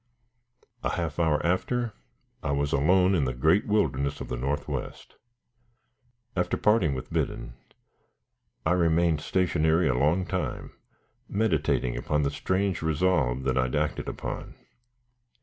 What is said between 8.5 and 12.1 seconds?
I remained stationary a long time, meditating